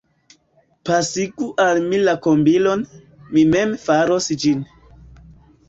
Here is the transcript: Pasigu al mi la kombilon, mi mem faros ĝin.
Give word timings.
Pasigu 0.89 1.49
al 1.65 1.83
mi 1.91 1.99
la 2.09 2.15
kombilon, 2.25 2.83
mi 3.37 3.47
mem 3.55 3.79
faros 3.87 4.33
ĝin. 4.47 4.69